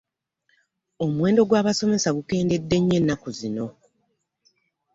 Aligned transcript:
Omuwendo 1.03 1.41
gw'abasomesa 1.49 2.09
gukendedde 2.17 2.75
nnyo 2.79 2.95
ennaku 2.99 3.29
zino. 3.39 3.65